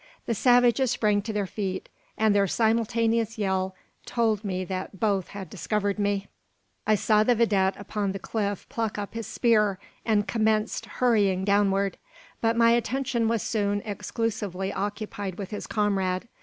[0.25, 3.75] The savages sprang to their feet, and their simultaneous yell
[4.07, 6.25] told me that both had discovered me.
[6.87, 11.99] I saw the vidette upon the cliff pluck up his spear, and commence hurrying downward;
[12.41, 16.27] but my attention was soon exclusively occupied with his comrade.